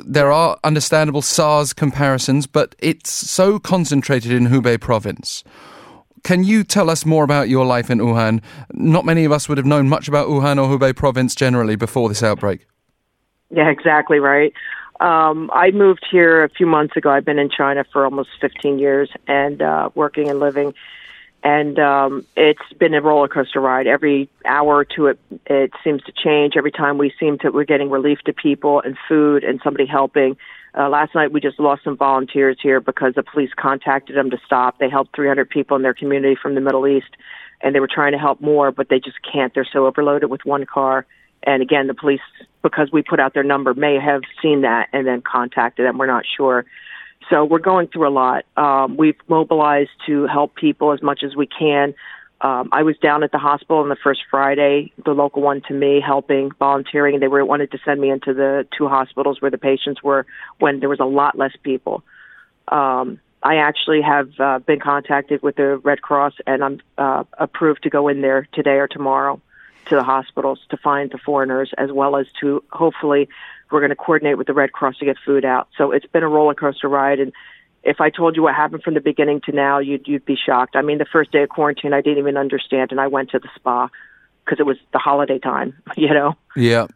there 0.00 0.30
are 0.30 0.58
understandable 0.64 1.22
SARS 1.22 1.72
comparisons, 1.72 2.46
but 2.46 2.74
it's 2.78 3.10
so 3.10 3.58
concentrated 3.58 4.32
in 4.32 4.48
Hubei 4.48 4.80
province. 4.80 5.44
can 6.22 6.42
you 6.42 6.64
tell 6.64 6.90
us 6.90 7.06
more 7.06 7.22
about 7.22 7.48
your 7.48 7.64
life 7.64 7.88
in 7.88 7.98
Wuhan? 7.98 8.42
Not 8.72 9.04
many 9.04 9.24
of 9.24 9.30
us 9.30 9.48
would 9.48 9.58
have 9.58 9.66
known 9.66 9.88
much 9.88 10.08
about 10.08 10.26
Wuhan 10.26 10.58
or 10.60 10.76
Hubei 10.76 10.94
province 10.94 11.36
generally 11.36 11.76
before 11.76 12.08
this 12.08 12.22
outbreak. 12.22 12.66
Yeah, 13.50 13.70
exactly 13.70 14.18
right. 14.18 14.52
Um, 15.00 15.50
I 15.52 15.70
moved 15.70 16.04
here 16.10 16.42
a 16.42 16.48
few 16.48 16.66
months 16.66 16.96
ago. 16.96 17.10
I've 17.10 17.24
been 17.24 17.38
in 17.38 17.50
China 17.50 17.84
for 17.92 18.04
almost 18.04 18.30
15 18.40 18.78
years 18.78 19.10
and 19.28 19.62
uh, 19.62 19.90
working 19.94 20.28
and 20.28 20.40
living. 20.40 20.74
And 21.42 21.78
um, 21.78 22.26
it's 22.36 22.72
been 22.78 22.94
a 22.94 23.00
roller 23.00 23.28
coaster 23.28 23.60
ride. 23.60 23.86
Every 23.86 24.28
hour 24.44 24.74
or 24.74 24.84
two, 24.84 25.06
it 25.06 25.18
it 25.46 25.70
seems 25.84 26.02
to 26.04 26.12
change. 26.12 26.54
Every 26.56 26.72
time 26.72 26.98
we 26.98 27.12
seem 27.20 27.38
to 27.38 27.50
we're 27.50 27.64
getting 27.64 27.90
relief 27.90 28.18
to 28.26 28.32
people 28.32 28.80
and 28.80 28.96
food 29.08 29.44
and 29.44 29.60
somebody 29.62 29.86
helping. 29.86 30.36
Uh, 30.76 30.88
last 30.88 31.14
night 31.14 31.32
we 31.32 31.40
just 31.40 31.58
lost 31.58 31.84
some 31.84 31.96
volunteers 31.96 32.58
here 32.60 32.80
because 32.80 33.14
the 33.14 33.22
police 33.22 33.50
contacted 33.56 34.16
them 34.16 34.30
to 34.30 34.38
stop. 34.44 34.78
They 34.78 34.90
helped 34.90 35.14
300 35.16 35.48
people 35.48 35.76
in 35.76 35.82
their 35.82 35.94
community 35.94 36.36
from 36.40 36.54
the 36.54 36.60
Middle 36.60 36.86
East, 36.86 37.16
and 37.62 37.74
they 37.74 37.80
were 37.80 37.88
trying 37.92 38.12
to 38.12 38.18
help 38.18 38.40
more, 38.40 38.70
but 38.72 38.88
they 38.88 38.98
just 38.98 39.18
can't. 39.22 39.54
They're 39.54 39.68
so 39.72 39.86
overloaded 39.86 40.28
with 40.28 40.44
one 40.44 40.66
car. 40.66 41.06
And 41.44 41.62
again, 41.62 41.86
the 41.86 41.94
police, 41.94 42.20
because 42.62 42.90
we 42.92 43.02
put 43.02 43.20
out 43.20 43.32
their 43.32 43.44
number, 43.44 43.72
may 43.72 43.98
have 43.98 44.22
seen 44.42 44.62
that 44.62 44.88
and 44.92 45.06
then 45.06 45.22
contacted 45.22 45.86
them. 45.86 45.96
We're 45.96 46.06
not 46.06 46.24
sure. 46.36 46.66
So 47.30 47.44
we're 47.44 47.58
going 47.58 47.88
through 47.88 48.08
a 48.08 48.10
lot. 48.10 48.44
Um, 48.56 48.96
we've 48.96 49.18
mobilized 49.28 49.90
to 50.06 50.26
help 50.26 50.54
people 50.54 50.92
as 50.92 51.02
much 51.02 51.22
as 51.24 51.34
we 51.34 51.46
can. 51.46 51.94
Um, 52.40 52.68
I 52.70 52.82
was 52.82 52.96
down 52.98 53.22
at 53.22 53.32
the 53.32 53.38
hospital 53.38 53.78
on 53.78 53.88
the 53.88 53.96
first 53.96 54.20
Friday, 54.30 54.92
the 55.04 55.12
local 55.12 55.42
one 55.42 55.62
to 55.68 55.74
me, 55.74 56.00
helping, 56.04 56.50
volunteering. 56.58 57.18
They 57.18 57.28
were 57.28 57.44
wanted 57.44 57.70
to 57.72 57.78
send 57.84 58.00
me 58.00 58.10
into 58.10 58.34
the 58.34 58.66
two 58.76 58.88
hospitals 58.88 59.40
where 59.40 59.50
the 59.50 59.58
patients 59.58 60.02
were 60.02 60.26
when 60.58 60.80
there 60.80 60.88
was 60.88 61.00
a 61.00 61.06
lot 61.06 61.36
less 61.38 61.52
people. 61.62 62.04
Um, 62.68 63.20
I 63.42 63.56
actually 63.56 64.02
have 64.02 64.28
uh, 64.38 64.58
been 64.58 64.80
contacted 64.80 65.42
with 65.42 65.56
the 65.56 65.78
Red 65.78 66.02
Cross, 66.02 66.34
and 66.46 66.62
I'm 66.62 66.80
uh, 66.98 67.24
approved 67.38 67.84
to 67.84 67.90
go 67.90 68.08
in 68.08 68.20
there 68.20 68.46
today 68.52 68.78
or 68.78 68.88
tomorrow 68.88 69.40
to 69.86 69.94
the 69.94 70.02
hospitals 70.02 70.60
to 70.70 70.76
find 70.76 71.10
the 71.10 71.18
foreigners, 71.18 71.72
as 71.78 71.90
well 71.92 72.16
as 72.16 72.26
to 72.40 72.62
hopefully 72.70 73.28
we're 73.70 73.80
going 73.80 73.90
to 73.90 73.96
coordinate 73.96 74.38
with 74.38 74.46
the 74.46 74.54
Red 74.54 74.72
Cross 74.72 74.98
to 74.98 75.04
get 75.04 75.16
food 75.24 75.44
out. 75.44 75.68
So 75.76 75.92
it's 75.92 76.06
been 76.06 76.22
a 76.22 76.28
roller 76.28 76.54
coaster 76.54 76.88
ride, 76.88 77.20
and 77.20 77.32
if 77.82 78.00
I 78.00 78.10
told 78.10 78.36
you 78.36 78.42
what 78.42 78.54
happened 78.54 78.82
from 78.82 78.94
the 78.94 79.00
beginning 79.00 79.40
to 79.46 79.52
now, 79.52 79.78
you'd 79.78 80.06
you'd 80.08 80.24
be 80.24 80.36
shocked. 80.36 80.76
I 80.76 80.82
mean, 80.82 80.98
the 80.98 81.06
first 81.06 81.30
day 81.30 81.42
of 81.42 81.48
quarantine, 81.48 81.92
I 81.92 82.00
didn't 82.00 82.18
even 82.18 82.36
understand, 82.36 82.90
and 82.90 83.00
I 83.00 83.06
went 83.06 83.30
to 83.30 83.38
the 83.38 83.48
spa 83.54 83.88
because 84.44 84.60
it 84.60 84.66
was 84.66 84.76
the 84.92 84.98
holiday 84.98 85.38
time. 85.38 85.74
You 85.96 86.12
know. 86.12 86.36
Yeah. 86.56 86.88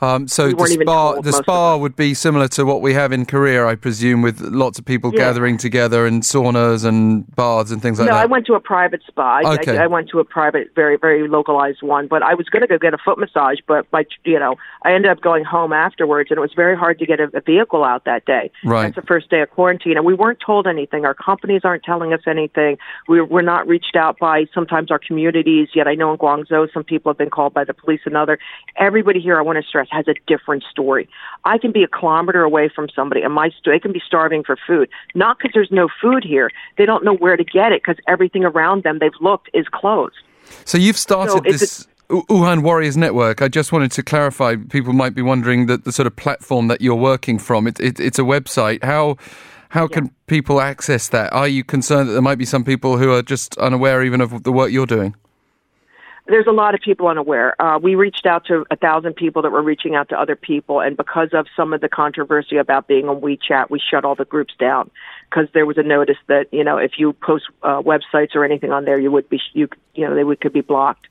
Um, 0.00 0.28
so 0.28 0.46
We 0.46 0.54
the 0.54 0.82
spa, 0.82 1.20
the 1.20 1.32
spa 1.32 1.76
would 1.76 1.96
be 1.96 2.14
similar 2.14 2.48
to 2.48 2.64
what 2.64 2.80
we 2.80 2.94
have 2.94 3.12
in 3.12 3.26
Korea, 3.26 3.66
I 3.66 3.74
presume, 3.74 4.22
with 4.22 4.40
lots 4.40 4.78
of 4.78 4.84
people 4.84 5.10
Yeah. 5.12 5.20
gathering 5.20 5.56
together 5.58 6.06
in 6.06 6.20
saunas 6.20 6.84
and 6.84 7.24
baths 7.34 7.70
and 7.70 7.82
things 7.82 7.98
like 7.98 8.08
no, 8.08 8.14
that. 8.14 8.22
I 8.22 8.26
went 8.26 8.46
to 8.46 8.54
a 8.54 8.60
private 8.60 9.02
spa. 9.06 9.40
Okay. 9.44 9.76
I, 9.76 9.84
I 9.84 9.86
went 9.86 10.08
to 10.10 10.20
a 10.20 10.24
private, 10.24 10.74
very, 10.74 10.96
very 10.96 11.28
localized 11.28 11.82
one. 11.82 12.06
But 12.06 12.22
I 12.22 12.34
was 12.34 12.48
going 12.48 12.62
to 12.62 12.68
go 12.68 12.78
get 12.78 12.94
a 12.94 12.98
foot 12.98 13.18
massage, 13.18 13.58
but 13.66 13.86
my, 13.92 14.04
you 14.24 14.38
know, 14.38 14.56
I 14.82 14.92
ended 14.92 15.10
up 15.10 15.20
going 15.20 15.44
home 15.44 15.72
afterwards, 15.72 16.30
and 16.30 16.38
it 16.38 16.40
was 16.40 16.52
very 16.54 16.76
hard 16.76 16.98
to 17.00 17.06
get 17.06 17.20
a, 17.20 17.30
a 17.34 17.40
vehicle 17.40 17.84
out 17.84 18.04
that 18.04 18.24
day. 18.24 18.50
Right. 18.64 18.82
That's 18.84 18.96
the 18.96 19.02
first 19.02 19.30
day 19.30 19.40
of 19.40 19.50
quarantine, 19.50 19.96
and 19.96 20.06
we 20.06 20.14
weren't 20.14 20.40
told 20.44 20.66
anything. 20.66 21.04
Our 21.04 21.14
companies 21.14 21.62
aren't 21.64 21.82
telling 21.82 22.12
us 22.12 22.20
anything. 22.26 22.78
We, 23.08 23.20
we're 23.20 23.42
not 23.42 23.66
reached 23.66 23.96
out 23.96 24.18
by 24.18 24.46
sometimes 24.54 24.90
our 24.90 24.98
communities. 24.98 25.68
Yet 25.74 25.88
I 25.88 25.94
know 25.94 26.12
in 26.12 26.18
Guangzhou, 26.18 26.72
some 26.72 26.84
people 26.84 27.10
have 27.10 27.18
been 27.18 27.30
called 27.30 27.54
by 27.54 27.64
the 27.64 27.74
police. 27.74 28.00
Another, 28.06 28.38
everybody 28.76 29.20
here, 29.20 29.38
I 29.38 29.42
want 29.42 29.57
to 29.60 29.66
stress, 29.66 29.88
has 29.90 30.06
a 30.08 30.14
different 30.26 30.64
story. 30.70 31.08
I 31.44 31.58
can 31.58 31.72
be 31.72 31.82
a 31.82 31.88
kilometer 31.88 32.42
away 32.42 32.68
from 32.74 32.88
somebody, 32.94 33.22
and 33.22 33.32
my 33.32 33.50
they 33.64 33.78
can 33.78 33.92
be 33.92 34.02
starving 34.04 34.44
for 34.44 34.56
food, 34.66 34.88
not 35.14 35.38
because 35.38 35.52
there's 35.54 35.70
no 35.70 35.88
food 36.00 36.24
here. 36.24 36.50
They 36.76 36.86
don't 36.86 37.04
know 37.04 37.14
where 37.14 37.36
to 37.36 37.44
get 37.44 37.72
it 37.72 37.82
because 37.82 38.02
everything 38.06 38.44
around 38.44 38.84
them 38.84 38.98
they've 38.98 39.10
looked 39.20 39.50
is 39.54 39.66
closed. 39.70 40.16
So 40.64 40.78
you've 40.78 40.98
started 40.98 41.32
So 41.32 41.40
this 41.40 41.86
U- 42.10 42.24
Wuhan 42.28 42.62
Warriors 42.62 42.96
Network. 42.96 43.42
I 43.42 43.48
just 43.48 43.72
wanted 43.72 43.92
to 43.92 44.02
clarify. 44.02 44.56
People 44.56 44.92
might 44.92 45.14
be 45.14 45.22
wondering 45.22 45.66
that 45.66 45.84
the 45.84 45.92
sort 45.92 46.06
of 46.06 46.16
platform 46.16 46.68
that 46.68 46.80
you're 46.80 46.94
working 46.94 47.38
from. 47.38 47.66
It, 47.66 47.78
it, 47.80 48.00
it's 48.00 48.18
a 48.18 48.22
website. 48.22 48.82
How 48.82 49.16
how 49.70 49.86
can 49.86 50.10
people 50.26 50.60
access 50.60 51.08
that? 51.10 51.32
Are 51.32 51.46
you 51.46 51.62
concerned 51.62 52.08
that 52.08 52.14
there 52.14 52.22
might 52.22 52.38
be 52.38 52.46
some 52.46 52.64
people 52.64 52.96
who 52.96 53.12
are 53.12 53.22
just 53.22 53.56
unaware 53.58 54.02
even 54.02 54.20
of 54.20 54.42
the 54.44 54.52
work 54.52 54.70
you're 54.70 54.86
doing? 54.86 55.14
There's 56.28 56.46
a 56.46 56.52
lot 56.52 56.74
of 56.74 56.80
people 56.80 57.08
unaware. 57.08 57.60
Uh, 57.60 57.78
we 57.78 57.94
reached 57.94 58.26
out 58.26 58.44
to 58.46 58.64
a 58.70 58.76
thousand 58.76 59.14
people 59.14 59.40
that 59.42 59.50
were 59.50 59.62
reaching 59.62 59.94
out 59.94 60.10
to 60.10 60.20
other 60.20 60.36
people, 60.36 60.80
and 60.80 60.96
because 60.96 61.30
of 61.32 61.46
some 61.56 61.72
of 61.72 61.80
the 61.80 61.88
controversy 61.88 62.58
about 62.58 62.86
being 62.86 63.08
on 63.08 63.20
WeChat, 63.20 63.70
we 63.70 63.80
shut 63.80 64.04
all 64.04 64.14
the 64.14 64.26
groups 64.26 64.54
down 64.58 64.90
because 65.28 65.48
there 65.54 65.64
was 65.64 65.78
a 65.78 65.82
notice 65.82 66.18
that 66.26 66.46
you 66.52 66.62
know 66.62 66.76
if 66.76 66.92
you 66.98 67.14
post 67.14 67.44
uh, 67.62 67.80
websites 67.80 68.34
or 68.34 68.44
anything 68.44 68.72
on 68.72 68.84
there, 68.84 69.00
you 69.00 69.10
would 69.10 69.28
be 69.28 69.40
you 69.54 69.68
you 69.94 70.06
know 70.06 70.14
they 70.14 70.24
would 70.24 70.40
could 70.40 70.52
be 70.52 70.60
blocked. 70.60 71.06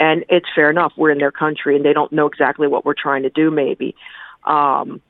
And 0.00 0.24
it's 0.28 0.46
fair 0.54 0.70
enough. 0.70 0.92
We're 0.96 1.10
in 1.10 1.18
their 1.18 1.32
country, 1.32 1.74
and 1.74 1.84
they 1.84 1.94
don't 1.94 2.12
know 2.12 2.26
exactly 2.26 2.68
what 2.68 2.84
we're 2.84 2.94
trying 2.94 3.22
to 3.22 3.30
do. 3.30 3.50
Maybe. 3.50 3.96
Um, 4.44 5.00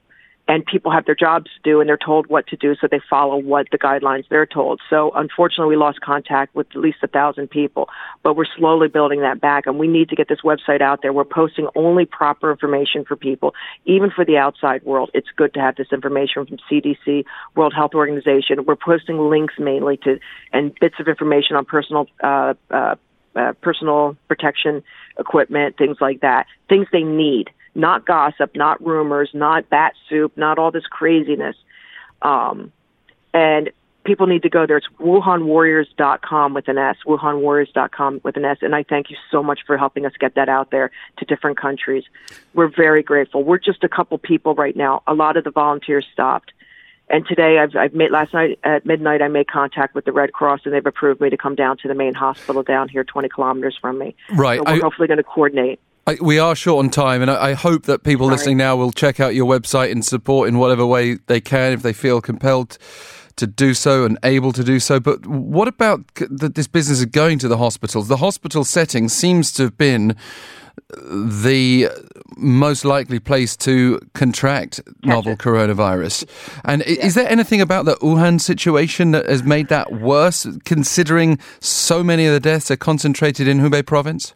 and 0.48 0.64
people 0.64 0.90
have 0.90 1.04
their 1.04 1.14
jobs 1.14 1.50
to 1.54 1.60
do 1.62 1.80
and 1.80 1.88
they're 1.88 1.98
told 1.98 2.26
what 2.26 2.46
to 2.46 2.56
do 2.56 2.74
so 2.80 2.88
they 2.90 3.00
follow 3.08 3.36
what 3.36 3.66
the 3.70 3.78
guidelines 3.78 4.24
they're 4.30 4.46
told. 4.46 4.80
So 4.88 5.12
unfortunately 5.14 5.76
we 5.76 5.76
lost 5.76 6.00
contact 6.00 6.54
with 6.54 6.66
at 6.70 6.76
least 6.76 6.98
a 7.02 7.06
thousand 7.06 7.48
people 7.50 7.88
but 8.22 8.34
we're 8.34 8.46
slowly 8.56 8.88
building 8.88 9.20
that 9.20 9.40
back 9.40 9.66
and 9.66 9.78
we 9.78 9.86
need 9.86 10.08
to 10.08 10.16
get 10.16 10.28
this 10.28 10.40
website 10.42 10.80
out 10.80 11.02
there. 11.02 11.12
We're 11.12 11.24
posting 11.24 11.68
only 11.76 12.06
proper 12.06 12.50
information 12.50 13.04
for 13.04 13.14
people 13.14 13.54
even 13.84 14.10
for 14.10 14.24
the 14.24 14.38
outside 14.38 14.82
world. 14.84 15.10
It's 15.12 15.28
good 15.36 15.52
to 15.54 15.60
have 15.60 15.76
this 15.76 15.88
information 15.92 16.46
from 16.46 16.56
cdc 16.70 17.24
world 17.54 17.74
health 17.76 17.94
organization. 17.94 18.64
We're 18.64 18.76
posting 18.76 19.18
links 19.18 19.54
mainly 19.58 19.98
to 19.98 20.18
and 20.52 20.74
bits 20.80 20.96
of 20.98 21.08
information 21.08 21.56
on 21.56 21.66
personal 21.66 22.06
uh, 22.22 22.54
uh, 22.70 22.96
uh, 23.36 23.52
personal 23.60 24.16
protection 24.26 24.82
equipment 25.18 25.76
things 25.76 25.98
like 26.00 26.20
that 26.20 26.46
things 26.68 26.86
they 26.90 27.02
need 27.02 27.50
not 27.78 28.04
gossip, 28.04 28.54
not 28.54 28.84
rumors, 28.84 29.30
not 29.32 29.70
bat 29.70 29.94
soup, 30.08 30.36
not 30.36 30.58
all 30.58 30.70
this 30.70 30.86
craziness. 30.86 31.56
Um, 32.20 32.72
and 33.32 33.70
people 34.04 34.26
need 34.26 34.42
to 34.42 34.48
go 34.48 34.66
there. 34.66 34.78
It's 34.78 34.86
WuhanWarriors.com 34.98 36.54
with 36.54 36.68
an 36.68 36.76
S, 36.76 36.96
WuhanWarriors.com 37.06 38.20
with 38.24 38.36
an 38.36 38.44
S. 38.44 38.58
And 38.62 38.74
I 38.74 38.82
thank 38.82 39.10
you 39.10 39.16
so 39.30 39.42
much 39.42 39.60
for 39.66 39.78
helping 39.78 40.04
us 40.06 40.12
get 40.18 40.34
that 40.34 40.48
out 40.48 40.70
there 40.70 40.90
to 41.18 41.24
different 41.24 41.58
countries. 41.58 42.04
We're 42.52 42.68
very 42.74 43.02
grateful. 43.02 43.44
We're 43.44 43.58
just 43.58 43.84
a 43.84 43.88
couple 43.88 44.18
people 44.18 44.54
right 44.54 44.74
now. 44.74 45.02
A 45.06 45.14
lot 45.14 45.36
of 45.36 45.44
the 45.44 45.50
volunteers 45.50 46.06
stopped. 46.12 46.52
And 47.10 47.26
today, 47.26 47.58
I've, 47.58 47.74
I've 47.74 47.94
made 47.94 48.10
last 48.10 48.34
night 48.34 48.58
at 48.64 48.84
midnight, 48.84 49.22
I 49.22 49.28
made 49.28 49.48
contact 49.48 49.94
with 49.94 50.04
the 50.04 50.12
Red 50.12 50.34
Cross, 50.34 50.60
and 50.64 50.74
they've 50.74 50.84
approved 50.84 51.22
me 51.22 51.30
to 51.30 51.38
come 51.38 51.54
down 51.54 51.78
to 51.78 51.88
the 51.88 51.94
main 51.94 52.12
hospital 52.12 52.62
down 52.62 52.90
here, 52.90 53.02
20 53.02 53.30
kilometers 53.30 53.78
from 53.80 53.98
me. 53.98 54.14
Right. 54.30 54.58
So 54.58 54.64
we're 54.64 54.76
I- 54.76 54.80
hopefully 54.80 55.08
going 55.08 55.18
to 55.18 55.24
coordinate. 55.24 55.80
I, 56.08 56.16
we 56.22 56.38
are 56.38 56.54
short 56.54 56.84
on 56.84 56.90
time, 56.90 57.20
and 57.20 57.30
I, 57.30 57.50
I 57.50 57.52
hope 57.52 57.82
that 57.84 58.02
people 58.02 58.26
Sorry. 58.26 58.36
listening 58.36 58.56
now 58.56 58.76
will 58.76 58.92
check 58.92 59.20
out 59.20 59.34
your 59.34 59.46
website 59.46 59.92
and 59.92 60.02
support 60.02 60.48
in 60.48 60.58
whatever 60.58 60.86
way 60.86 61.14
they 61.26 61.40
can 61.40 61.72
if 61.72 61.82
they 61.82 61.92
feel 61.92 62.22
compelled 62.22 62.78
to 63.36 63.46
do 63.46 63.74
so 63.74 64.04
and 64.06 64.18
able 64.22 64.52
to 64.52 64.64
do 64.64 64.80
so. 64.80 64.98
But 64.98 65.26
what 65.26 65.68
about 65.68 66.00
c- 66.18 66.26
th- 66.26 66.54
this 66.54 66.66
business 66.66 67.02
of 67.02 67.12
going 67.12 67.38
to 67.40 67.48
the 67.48 67.58
hospitals? 67.58 68.08
The 68.08 68.16
hospital 68.16 68.64
setting 68.64 69.08
seems 69.10 69.52
to 69.52 69.64
have 69.64 69.76
been 69.76 70.16
the 70.96 71.88
most 72.36 72.86
likely 72.86 73.18
place 73.18 73.54
to 73.58 74.00
contract 74.14 74.80
novel 75.04 75.32
it. 75.32 75.38
coronavirus. 75.38 76.24
And 76.64 76.82
i 76.82 76.86
is 76.86 77.14
there 77.14 77.28
anything 77.28 77.60
about 77.60 77.84
the 77.84 77.96
Wuhan 77.96 78.40
situation 78.40 79.10
that 79.10 79.28
has 79.28 79.42
made 79.42 79.68
that 79.68 79.92
worse, 79.92 80.46
considering 80.64 81.38
so 81.60 82.02
many 82.02 82.24
of 82.26 82.32
the 82.32 82.40
deaths 82.40 82.70
are 82.70 82.76
concentrated 82.76 83.46
in 83.46 83.58
Hubei 83.58 83.84
province? 83.84 84.34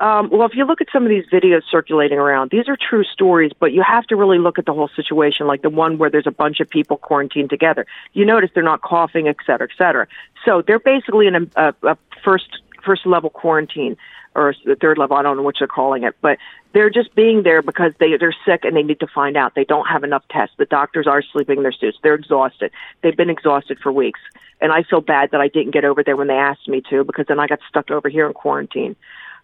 Um, 0.00 0.30
well, 0.30 0.48
if 0.48 0.54
you 0.54 0.64
look 0.64 0.80
at 0.80 0.86
some 0.90 1.02
of 1.02 1.10
these 1.10 1.26
videos 1.30 1.60
circulating 1.70 2.18
around, 2.18 2.50
these 2.50 2.68
are 2.68 2.76
true 2.76 3.04
stories, 3.04 3.52
but 3.60 3.72
you 3.72 3.82
have 3.82 4.06
to 4.06 4.16
really 4.16 4.38
look 4.38 4.58
at 4.58 4.64
the 4.64 4.72
whole 4.72 4.88
situation, 4.96 5.46
like 5.46 5.60
the 5.60 5.68
one 5.68 5.98
where 5.98 6.08
there's 6.08 6.26
a 6.26 6.30
bunch 6.30 6.58
of 6.60 6.70
people 6.70 6.96
quarantined 6.96 7.50
together. 7.50 7.86
You 8.14 8.24
notice 8.24 8.50
they're 8.54 8.62
not 8.62 8.80
coughing, 8.80 9.28
et 9.28 9.36
cetera, 9.44 9.68
et 9.70 9.76
cetera. 9.76 10.06
So 10.46 10.62
they're 10.66 10.78
basically 10.78 11.26
in 11.26 11.34
a, 11.34 11.46
a, 11.54 11.74
a 11.82 11.98
first 12.24 12.62
first 12.82 13.04
level 13.04 13.28
quarantine 13.28 13.98
or 14.34 14.54
the 14.64 14.74
third 14.74 14.96
level. 14.96 15.18
I 15.18 15.22
don't 15.22 15.36
know 15.36 15.42
what 15.42 15.56
they're 15.58 15.68
calling 15.68 16.04
it, 16.04 16.16
but 16.22 16.38
they're 16.72 16.88
just 16.88 17.14
being 17.14 17.42
there 17.42 17.60
because 17.60 17.92
they 18.00 18.16
they're 18.16 18.34
sick 18.46 18.64
and 18.64 18.74
they 18.74 18.82
need 18.82 19.00
to 19.00 19.06
find 19.06 19.36
out. 19.36 19.54
They 19.54 19.64
don't 19.64 19.86
have 19.86 20.02
enough 20.02 20.24
tests. 20.30 20.54
The 20.56 20.64
doctors 20.64 21.06
are 21.06 21.20
sleeping 21.20 21.58
in 21.58 21.62
their 21.62 21.72
suits. 21.72 21.98
They're 22.02 22.14
exhausted. 22.14 22.70
They've 23.02 23.16
been 23.16 23.28
exhausted 23.28 23.78
for 23.80 23.92
weeks, 23.92 24.20
and 24.62 24.72
I 24.72 24.82
feel 24.82 25.02
bad 25.02 25.32
that 25.32 25.42
I 25.42 25.48
didn't 25.48 25.72
get 25.72 25.84
over 25.84 26.02
there 26.02 26.16
when 26.16 26.28
they 26.28 26.34
asked 26.38 26.68
me 26.68 26.80
to 26.88 27.04
because 27.04 27.26
then 27.26 27.38
I 27.38 27.46
got 27.46 27.58
stuck 27.68 27.90
over 27.90 28.08
here 28.08 28.26
in 28.26 28.32
quarantine. 28.32 28.96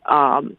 Um, 0.08 0.56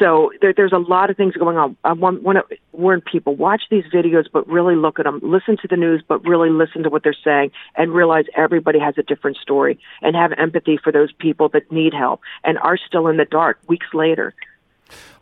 so 0.00 0.32
there, 0.40 0.52
there's 0.52 0.72
a 0.72 0.78
lot 0.78 1.10
of 1.10 1.16
things 1.16 1.34
going 1.34 1.56
on. 1.56 1.76
I 1.84 1.92
want, 1.92 2.22
want 2.22 2.38
to 2.38 2.56
warn 2.72 3.00
people: 3.00 3.36
watch 3.36 3.62
these 3.70 3.84
videos, 3.92 4.24
but 4.32 4.46
really 4.48 4.74
look 4.74 4.98
at 4.98 5.04
them. 5.04 5.20
Listen 5.22 5.56
to 5.58 5.68
the 5.68 5.76
news, 5.76 6.02
but 6.06 6.24
really 6.24 6.50
listen 6.50 6.82
to 6.82 6.90
what 6.90 7.02
they're 7.02 7.14
saying, 7.24 7.52
and 7.76 7.92
realize 7.92 8.24
everybody 8.36 8.78
has 8.78 8.98
a 8.98 9.02
different 9.02 9.36
story, 9.36 9.78
and 10.02 10.16
have 10.16 10.32
empathy 10.32 10.76
for 10.76 10.92
those 10.92 11.12
people 11.12 11.48
that 11.50 11.70
need 11.70 11.94
help 11.94 12.20
and 12.44 12.58
are 12.58 12.76
still 12.76 13.06
in 13.06 13.16
the 13.16 13.24
dark 13.24 13.58
weeks 13.68 13.86
later. 13.94 14.34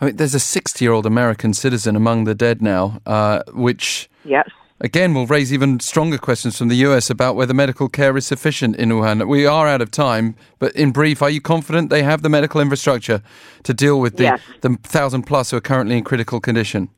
I 0.01 0.07
mean, 0.07 0.17
there's 0.17 0.35
a 0.35 0.41
60 0.41 0.85
year 0.85 0.93
old 0.93 1.07
American 1.07 1.55
citizen 1.55 1.97
among 1.97 2.25
the 2.25 2.35
dead 2.35 2.61
now, 2.63 3.01
uh, 3.07 3.43
which 3.53 4.09
Yes. 4.25 4.49
Again 4.81 5.15
will 5.15 5.27
raise 5.27 5.53
even 5.53 5.81
stronger 5.81 6.19
questions 6.19 6.59
from 6.59 6.69
the 6.69 6.77
US 6.77 7.11
about 7.11 7.37
whether 7.37 7.55
medical 7.55 7.89
care 7.89 8.17
is 8.17 8.27
sufficient 8.27 8.77
in 8.77 8.91
Wuhan. 8.91 9.27
We 9.27 9.47
are 9.47 9.67
out 9.67 9.81
of 9.81 9.91
time, 9.91 10.35
but 10.59 10.75
in 10.75 10.91
brief, 10.93 11.23
are 11.23 11.31
you 11.31 11.41
confident 11.41 11.91
they 11.91 12.03
have 12.03 12.23
the 12.23 12.29
medical 12.29 12.61
infrastructure 12.61 13.23
to 13.63 13.75
deal 13.75 14.01
with 14.01 14.17
the, 14.17 14.25
Yes. 14.25 14.41
the 14.61 14.77
thousand 14.83 15.23
plus 15.25 15.51
who 15.51 15.57
are 15.57 15.61
currently 15.61 15.97
in 15.99 16.05
critical 16.05 16.41
condition? 16.41 16.89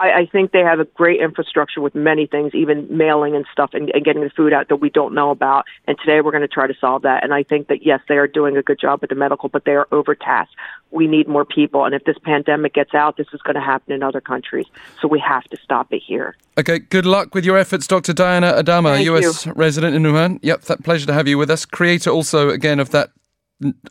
I, 0.00 0.22
I 0.22 0.26
think 0.26 0.52
they 0.52 0.60
have 0.60 0.80
a 0.80 0.84
great 0.84 1.20
infrastructure 1.20 1.80
with 1.80 1.94
many 1.94 2.26
things, 2.26 2.54
even 2.54 2.86
mailing 2.90 3.36
and 3.36 3.44
stuff, 3.52 3.70
and, 3.72 3.90
and 3.90 4.04
getting 4.04 4.22
the 4.22 4.30
food 4.30 4.52
out 4.52 4.68
that 4.68 4.76
we 4.76 4.90
don't 4.90 5.14
know 5.14 5.30
about. 5.30 5.64
And 5.86 5.96
today 5.98 6.20
we're 6.20 6.32
going 6.32 6.42
to 6.42 6.48
try 6.48 6.66
to 6.66 6.74
solve 6.80 7.02
that. 7.02 7.22
And 7.22 7.32
I 7.32 7.42
think 7.42 7.68
that 7.68 7.86
yes, 7.86 8.00
they 8.08 8.16
are 8.16 8.26
doing 8.26 8.56
a 8.56 8.62
good 8.62 8.80
job 8.80 9.00
with 9.00 9.10
the 9.10 9.16
medical, 9.16 9.48
but 9.48 9.64
they 9.64 9.72
are 9.72 9.86
overtasked. 9.92 10.56
We 10.90 11.06
need 11.06 11.28
more 11.28 11.44
people, 11.44 11.84
and 11.84 11.94
if 11.94 12.04
this 12.04 12.18
pandemic 12.22 12.74
gets 12.74 12.94
out, 12.94 13.16
this 13.16 13.28
is 13.32 13.40
going 13.42 13.54
to 13.54 13.62
happen 13.62 13.92
in 13.92 14.02
other 14.02 14.20
countries. 14.20 14.66
So 15.00 15.08
we 15.08 15.20
have 15.20 15.44
to 15.44 15.56
stop 15.62 15.92
it 15.92 16.02
here. 16.06 16.36
Okay, 16.58 16.80
good 16.80 17.06
luck 17.06 17.34
with 17.34 17.44
your 17.44 17.56
efforts, 17.56 17.86
Dr. 17.86 18.12
Diana 18.12 18.52
Adama, 18.52 18.94
Thank 18.94 19.06
US 19.06 19.46
resident 19.46 19.94
in 19.94 20.02
Wuhan. 20.02 20.38
Yep, 20.42 20.62
that 20.62 20.84
pleasure 20.84 21.06
to 21.06 21.12
have 21.12 21.28
you 21.28 21.38
with 21.38 21.50
us. 21.50 21.64
Creator 21.64 22.10
also, 22.10 22.50
again, 22.50 22.78
of 22.80 22.90
that 22.90 23.10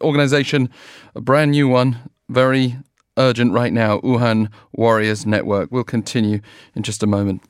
organization, 0.01 0.69
a 1.15 1.21
brand 1.21 1.51
new 1.51 1.67
one, 1.67 1.97
very 2.29 2.77
urgent 3.21 3.53
right 3.53 3.71
now, 3.71 3.99
Wuhan 3.99 4.49
Warriors 4.73 5.25
Network. 5.25 5.71
We'll 5.71 5.83
continue 5.83 6.39
in 6.75 6.81
just 6.81 7.03
a 7.03 7.07
moment. 7.07 7.43